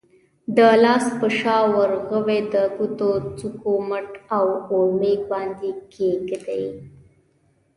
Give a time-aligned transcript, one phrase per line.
[0.55, 6.65] د لاس په شا، ورغوي، د ګوتو څوکو، مټ او اورمیږ باندې کېږدئ.